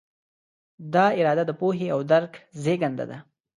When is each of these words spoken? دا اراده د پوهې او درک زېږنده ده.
دا 0.93 1.05
اراده 1.19 1.43
د 1.47 1.51
پوهې 1.59 1.87
او 1.95 1.99
درک 2.11 2.33
زېږنده 2.63 3.05
ده. 3.09 3.17